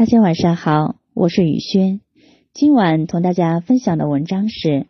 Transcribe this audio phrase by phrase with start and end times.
[0.00, 2.00] 大家晚上好，我是雨轩。
[2.54, 4.86] 今晚同大家分享的文章是：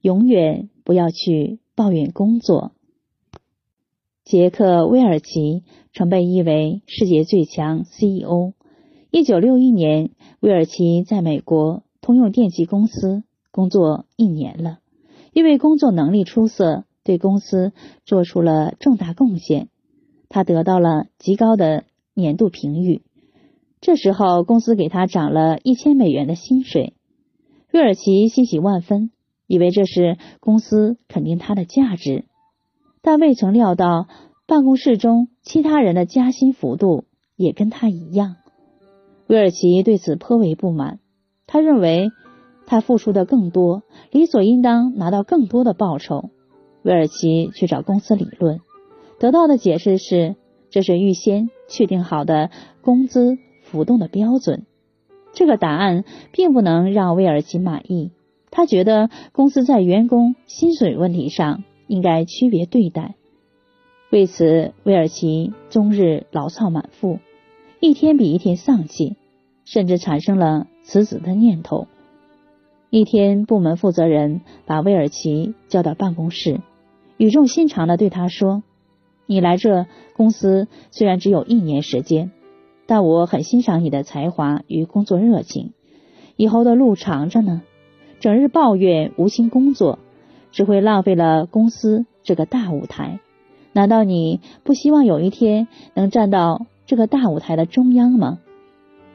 [0.00, 2.72] 永远不要去抱怨工作。
[4.24, 8.54] 杰克·威尔奇曾被誉为世界最强 CEO。
[9.10, 14.78] 一九六一年，威尔奇在美国通用电气公司工作一年了，
[15.34, 17.74] 因为工作能力出色，对公司
[18.06, 19.68] 做出了重大贡献，
[20.30, 21.84] 他得到了极高的
[22.14, 23.02] 年度评语。
[23.86, 26.94] 这时候，公司给他涨了一千美元的薪水，
[27.72, 29.12] 威尔奇欣喜万分，
[29.46, 32.24] 以为这是公司肯定他的价值，
[33.00, 34.08] 但未曾料到
[34.48, 37.04] 办公室中其他人的加薪幅度
[37.36, 38.34] 也跟他一样。
[39.28, 40.98] 威尔奇对此颇为不满，
[41.46, 42.08] 他认为
[42.66, 46.30] 他付出的更多，理所应当拿到更多的报酬。
[46.82, 48.58] 威尔奇去找公司理论，
[49.20, 50.34] 得到的解释是
[50.70, 52.50] 这是预先确定好的
[52.82, 53.38] 工资。
[53.70, 54.64] 浮动的标准，
[55.32, 58.10] 这个答案并不能让威尔奇满意。
[58.50, 63.16] 他觉得公司在员工薪水问题上应该区别对待。
[64.10, 67.18] 为此，威尔奇终日牢骚满腹，
[67.80, 69.16] 一天比一天丧气，
[69.64, 71.88] 甚至产生了辞职的念头。
[72.88, 76.60] 一天，部门负责人把威尔奇叫到办公室，
[77.18, 78.62] 语重心长的对他说
[79.26, 82.30] ：“你来这公司虽然只有一年时间。”
[82.86, 85.72] 但我很欣赏你的才华与工作热情，
[86.36, 87.62] 以后的路长着呢。
[88.18, 89.98] 整日抱怨无心工作，
[90.52, 93.20] 只会浪费了公司这个大舞台。
[93.72, 98.38] 难道你不希望有一天能站到这个大舞台的中央吗？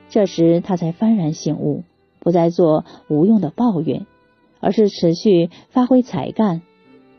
[0.09, 1.83] 这时他才幡然醒悟，
[2.19, 4.05] 不再做无用的抱怨，
[4.59, 6.61] 而是持续发挥才干，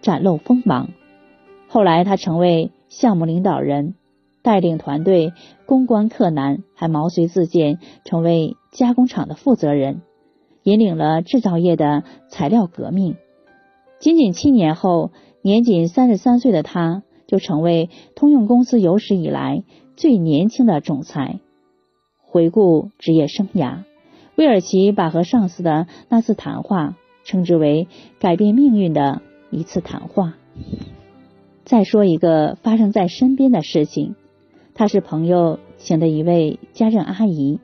[0.02, 0.90] 展露锋芒。
[1.66, 3.94] 后来他成为项目领导人。
[4.42, 5.32] 带领团队
[5.66, 10.02] 攻关克难，还毛遂自荐成为加工厂的负责人，
[10.64, 13.16] 引领了制造业的材料革命。
[14.00, 19.62] 仅仅七年后，年仅三十三岁的他，就成为通用公司有史以来
[19.96, 21.38] 最年轻的总裁。
[22.20, 23.84] 回顾职业生涯，
[24.34, 27.86] 威尔奇把和上司的那次谈话称之为
[28.18, 30.34] 改变命运的一次谈话。
[31.64, 34.16] 再说一个发生在身边的事情。
[34.74, 37.60] 她是朋友请的一位家政阿姨，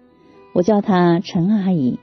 [0.53, 1.99] 我叫她陈阿姨。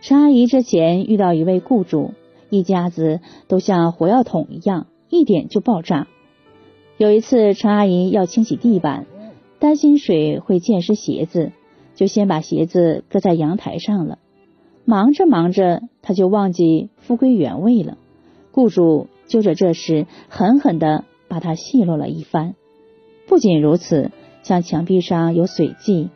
[0.00, 2.12] 陈阿姨之前遇到一位雇主，
[2.50, 6.06] 一家子都像火药桶一样，一点就爆炸。
[6.98, 9.06] 有一次，陈阿姨要清洗地板，
[9.58, 11.52] 担心水会溅湿鞋子，
[11.94, 14.18] 就先把鞋子搁在阳台上了。
[14.84, 17.98] 忙着忙着，她就忘记复归原位了。
[18.52, 22.54] 雇主就着这事，狠狠的把她奚落了一番。
[23.28, 24.10] 不仅如此，
[24.48, 26.08] 像墙壁上有水迹、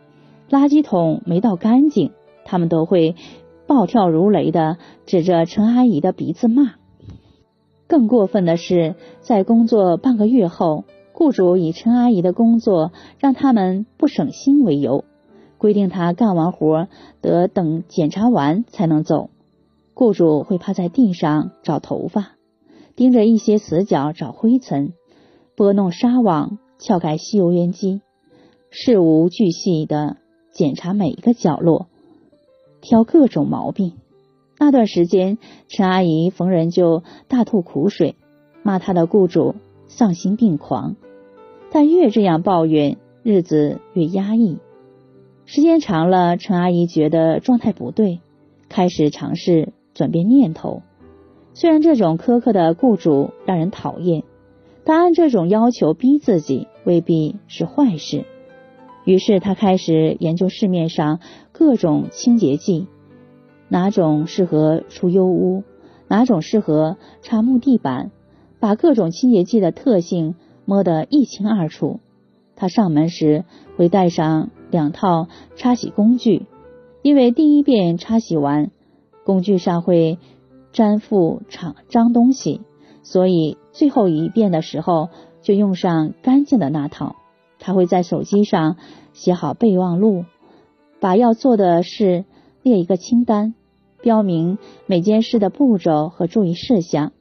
[0.48, 2.12] 垃圾桶没倒干净，
[2.46, 3.14] 他们都会
[3.66, 6.76] 暴跳如雷的指着陈阿姨的鼻子骂。
[7.86, 15.04] 更过分的是，在工作半个月后，雇主以陈阿姨的工作让他们不省心为由，
[15.58, 16.88] 规定她干完活
[17.20, 19.28] 得等检查完才能走。
[19.92, 22.30] 雇主会趴在地上找头发，
[22.96, 24.94] 盯着一些死角找灰尘，
[25.54, 26.56] 拨弄纱网。
[26.84, 28.00] 撬开吸油烟机，
[28.74, 30.16] 事无巨细的
[30.50, 31.88] 检查每一个角落，
[32.80, 33.92] 挑各种毛病。
[34.58, 35.36] 那段时间，
[35.68, 38.16] 陈阿姨逢人就大吐苦水，
[38.62, 39.56] 骂她的雇主
[39.88, 40.96] 丧心病狂。
[41.70, 44.56] 但越这样抱怨，日子越压抑。
[45.44, 48.20] 时间长了，陈阿姨觉得状态不对，
[48.70, 50.80] 开始尝试转变念头。
[51.52, 54.24] 虽然这种苛刻的雇主让人讨厌。
[54.84, 58.24] 但按这种要求逼自己未必是坏事，
[59.04, 61.20] 于是他开始研究市面上
[61.50, 62.86] 各种清洁剂，
[63.68, 65.64] 哪种适合除油污，
[66.08, 68.10] 哪种适合擦木地板，
[68.60, 72.00] 把各种清洁剂的特性摸得一清二楚。
[72.54, 73.44] 他上门时
[73.76, 75.26] 会带上两套
[75.56, 76.46] 擦洗工具，
[77.02, 78.70] 因为第一遍擦洗完，
[79.24, 80.18] 工具上会
[80.72, 82.60] 粘附长脏东西。
[83.02, 85.08] 所以最后一遍的时候
[85.40, 87.16] 就用上干净的那套。
[87.64, 88.76] 他会在手机上
[89.12, 90.24] 写好备忘录，
[90.98, 92.24] 把要做的事
[92.64, 93.54] 列一个清单，
[94.02, 97.12] 标明每件事的步骤和注意事项，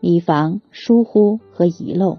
[0.00, 2.18] 以防疏忽和遗漏。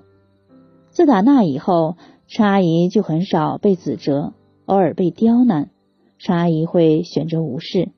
[0.91, 4.31] 自打那以后，陈阿姨就很少被指责，
[4.65, 5.69] 偶尔被刁难，
[6.17, 7.89] 陈阿姨会选择无视，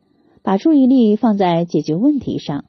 [0.41, 2.65] 把注意力放在解决问题上。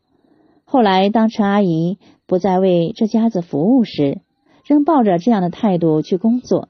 [0.66, 4.20] 后来，当陈阿姨不再为这家子服务时，
[4.68, 6.68] 仍抱着这样的态度去工作。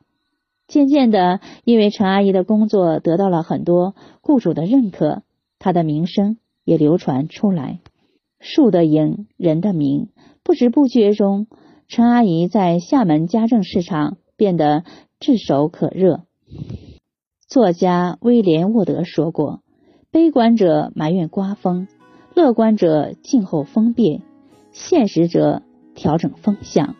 [0.68, 5.22] 渐渐的，因为陈阿姨的工作得到了很多雇主的认可，
[5.58, 7.80] 她的名声也流传出来。
[8.38, 10.10] 树的影，人的名，
[10.44, 11.48] 不知不觉中，
[11.88, 14.84] 陈阿姨在厦门家政市场变得
[15.18, 16.20] 炙手可热。
[17.48, 19.62] 作家威廉沃德说过
[20.12, 21.88] ：“悲观者埋怨刮风，
[22.34, 24.22] 乐观者静候风变，
[24.70, 25.62] 现实者
[25.96, 26.94] 调整风向。”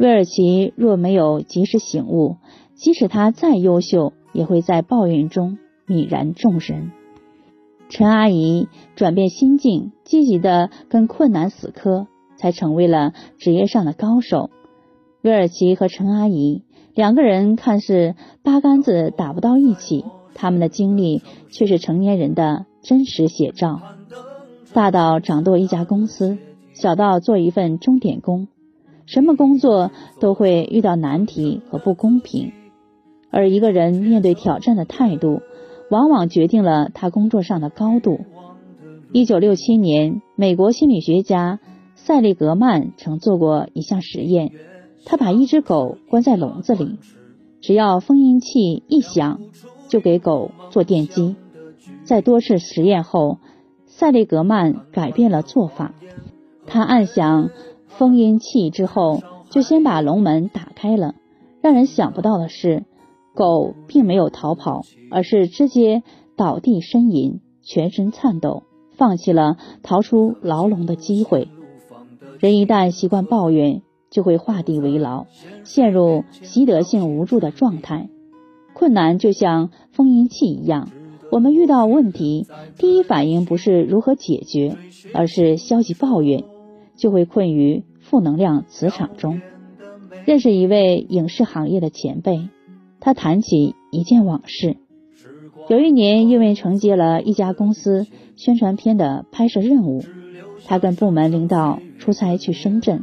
[0.00, 2.38] 威尔奇若没有及时醒悟，
[2.74, 6.90] 即使他再优秀，也会在抱怨中泯然众人。
[7.90, 8.66] 陈阿姨
[8.96, 12.06] 转变心境，积极的跟困难死磕，
[12.38, 14.48] 才成为了职业上的高手。
[15.20, 16.62] 威尔奇和陈阿姨
[16.94, 21.20] 两个人看似八竿子打不到一起，他们的经历
[21.50, 23.82] 却是成年人的真实写照。
[24.72, 26.38] 大到掌舵一家公司，
[26.72, 28.48] 小到做一份钟点工，
[29.12, 29.90] 什么工作
[30.20, 32.52] 都会遇到难题和不公平。
[33.32, 35.40] 而一个人面对挑战的态度，
[35.90, 38.20] 往往决定了他工作上的高度。
[39.12, 41.58] 一九六七年，美国心理学家
[41.96, 44.52] 塞利格曼曾做过一项实验，
[45.04, 46.96] 他把一只狗关在笼子里，
[47.60, 49.40] 只要封印器一响，
[49.88, 51.34] 就给狗做电击。
[52.04, 53.38] 在多次实验后，
[53.86, 55.94] 塞利格曼改变了做法，
[56.68, 57.50] 他暗想
[57.98, 61.14] 封印器之后，就先把笼门打开了。
[61.60, 62.84] 让人想不到的是。
[63.32, 66.02] 狗并没有逃跑，而是直接
[66.36, 68.64] 倒地呻吟，全身颤抖，
[68.96, 71.48] 放弃了逃出牢笼的机会。
[72.40, 75.26] 人一旦习惯抱怨，就会画地为牢，
[75.62, 78.10] 陷入习得性无助的状态。
[78.74, 80.90] 困难就像封印器一样，
[81.30, 82.48] 我们遇到问题，
[82.78, 84.76] 第一反应不是如何解决，
[85.14, 86.44] 而是消极抱怨，
[87.00, 89.40] 就会困于负能量磁场中。
[90.26, 92.48] 认识一位影视行业的前辈。
[93.02, 94.76] 他谈起一件往事，
[95.70, 98.06] 有一年，因为承接了一家公司
[98.36, 100.04] 宣传片的拍摄任务，
[100.66, 103.02] 他跟部门领导出差去深圳，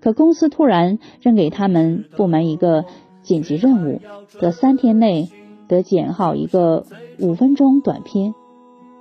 [0.00, 2.84] 可公司突然扔给他们部门一个
[3.22, 4.00] 紧急任务，
[4.40, 5.28] 得三天内
[5.68, 6.84] 得剪好一个
[7.20, 8.34] 五分钟短片。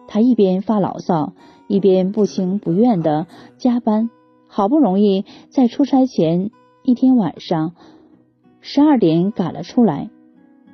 [0.07, 1.33] 他一边发牢骚，
[1.68, 3.25] 一边不情不愿的
[3.57, 4.12] 加班，
[4.57, 6.50] 好不容易在出差前
[6.81, 7.75] 一天晚上
[8.59, 10.09] 十二点赶了出来。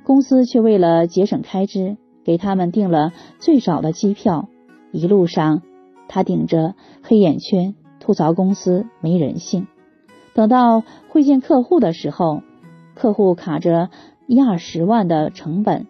[0.06, 4.48] 公司却为了节省开支，给他们订了最早的机票。
[4.94, 5.64] 一路上，
[6.08, 9.68] 他顶着黑眼圈吐槽公司没人性。
[10.34, 12.42] 等到会见客户的时候，
[12.96, 13.90] 客户卡着
[14.28, 15.88] 一二十万的成本，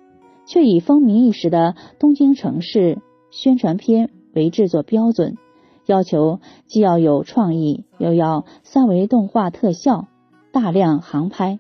[0.48, 2.98] 却以风靡一时的东京城市
[3.30, 5.38] 宣传片为制作标准，
[5.86, 10.08] 要求既要有创意，又要三维动画特效，
[10.52, 11.60] 大量航拍。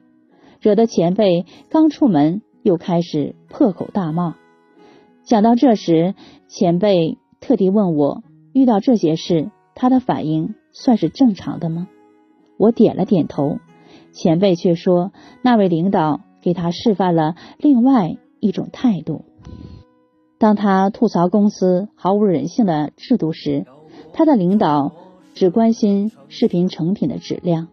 [0.61, 4.35] 惹得前辈刚出门又开始破口大骂。
[5.23, 6.15] 讲到这时，
[6.47, 8.23] 前辈特地问我：
[8.53, 11.87] 遇到这些事，他的反应算是正常的吗？
[12.57, 13.57] 我点了点头。
[14.13, 15.11] 前辈却说，
[15.41, 19.25] 那位领导给他示范了另外一种态度。
[20.37, 23.65] 当他吐槽公司毫无人性的制度时，
[24.13, 24.93] 他的领导
[25.33, 27.67] 只关心视频成品的质量。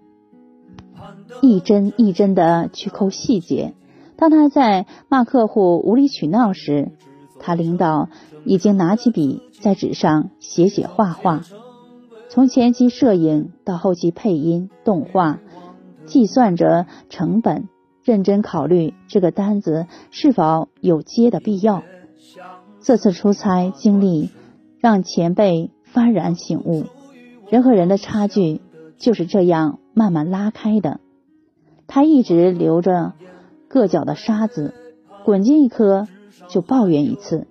[1.42, 3.74] 一针一针的去抠细节。
[4.16, 6.90] 当他在骂客户无理取闹时，
[7.38, 8.08] 他领导
[8.44, 11.42] 已经拿起笔在纸上写写画画。
[12.28, 15.38] 从前期摄影到后期配音、动画，
[16.04, 17.68] 计算着成本，
[18.04, 21.82] 认真考虑这个单子是否有接的必要。
[22.82, 24.30] 这次出差经历
[24.78, 26.84] 让前辈幡然醒悟：
[27.48, 28.60] 人和人的差距
[28.98, 31.00] 就是这样慢慢拉开的。
[31.86, 33.14] 他一直留着
[33.68, 34.74] 硌脚的沙子，
[35.24, 36.06] 滚进一颗
[36.48, 37.46] 就抱怨一次。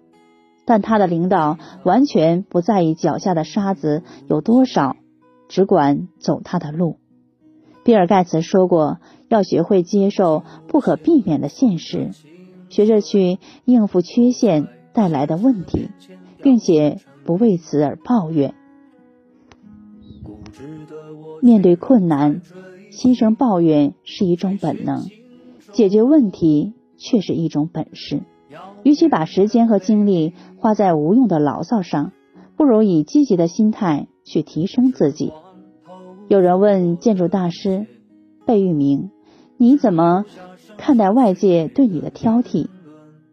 [0.65, 4.95] 但他的领导完全不在意脚下的沙子有多少，
[5.47, 6.97] 只管走他的路。
[7.83, 12.11] 比尔盖茨说过，要学会接受不可避免的现实，
[12.69, 15.89] 学着去应付缺陷带来的问题，
[16.43, 18.53] 并且不为此而抱怨。
[21.41, 22.41] 面对困难。
[22.91, 25.05] 心生抱怨是一种本能，
[25.71, 28.23] 解决问题却是一种本事。
[28.83, 32.11] 与其把时间和精力花在无用的牢骚上，
[32.57, 35.31] 不如以积极的心态去提升自己。
[36.27, 37.85] 有人问建筑大师
[38.45, 39.11] 贝聿铭
[39.55, 40.25] ：“你怎么
[40.77, 42.67] 看待外界对你的挑剔？”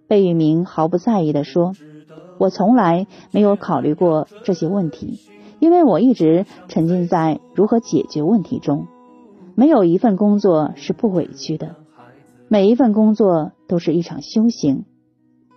[0.07, 1.73] 贝聿铭毫不在意地说
[2.39, 5.21] ：“我从来没有考虑过这些问题，
[5.59, 8.87] 因为我一直沉浸在如何解决问题中。”
[9.59, 11.77] 没有一份工作是不委屈的。
[12.49, 14.85] 每一份工作都是一场修行。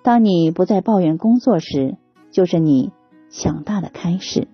[0.03, 1.97] 当你不再抱怨工作时，
[2.31, 2.93] 就是你
[3.29, 4.47] 强大的开始。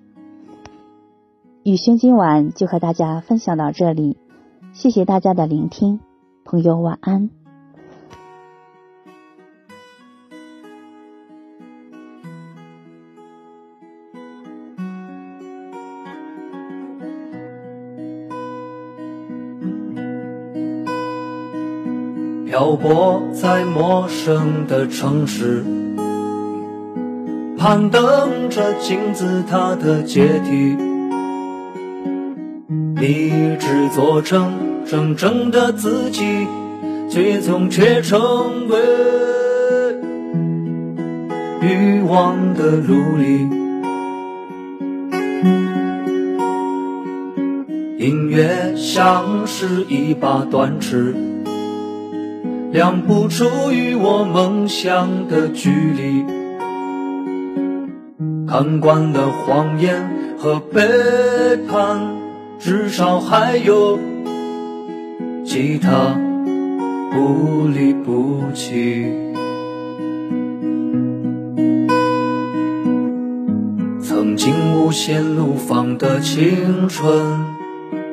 [1.63, 4.17] 宇轩今晚就和大家分享到这里，
[4.73, 5.99] 谢谢大家的聆听，
[6.43, 7.44] 朋友晚安。
[22.55, 25.61] 漂泊在陌生的城市，
[27.57, 30.77] 攀登着金字塔的阶梯，
[32.95, 36.47] 立志做成真正的自己，
[37.09, 38.77] 最终却成为
[41.59, 43.49] 欲望的奴隶。
[47.99, 51.13] 音乐像是一把断尺。
[52.75, 56.25] 量不出与我梦想的距离，
[58.45, 60.81] 看惯了谎言和背
[61.71, 62.17] 叛，
[62.59, 63.97] 至少还有
[65.45, 66.19] 吉他
[67.13, 69.05] 不离不弃。
[74.01, 77.45] 曾经无限怒放的青春，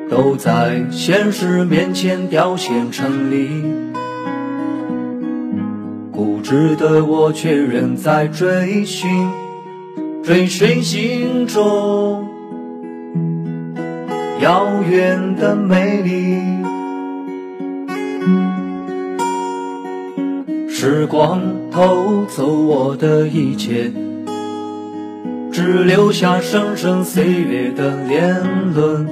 [0.09, 3.91] 都在现实面前凋谢成泥。
[6.55, 9.09] 值得我却仍在追寻，
[10.23, 12.27] 追寻心中
[14.39, 16.37] 遥远的美丽。
[20.69, 21.41] 时光
[21.71, 23.91] 偷走我的一切，
[25.51, 28.43] 只留下生生岁月的年
[28.75, 29.07] 轮。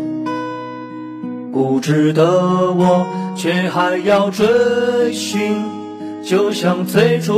[1.52, 5.81] 固执的我，却还要追寻。
[6.24, 7.34] 就像最初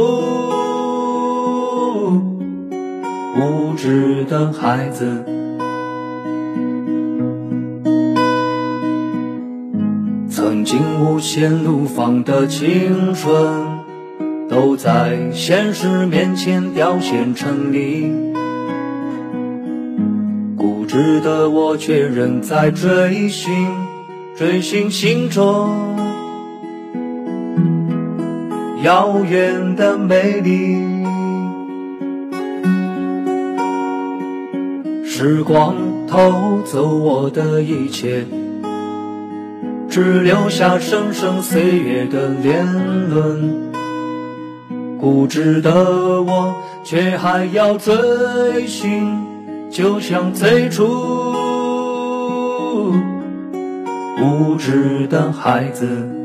[3.35, 5.25] 无知的孩子，
[10.29, 13.79] 曾经无限怒放的青春，
[14.49, 18.33] 都在现实面前凋谢成泥。
[20.55, 23.51] 固执的我，却仍在追寻，
[24.35, 26.02] 追寻心中。
[28.83, 30.75] 遥远的美丽，
[35.05, 35.73] 时光
[36.05, 38.25] 偷走我的一切，
[39.87, 42.67] 只留下生生岁月的年
[43.09, 43.71] 轮。
[44.99, 49.17] 固执的我，却还要追寻，
[49.71, 50.83] 就像最初
[54.21, 56.22] 无知的孩子。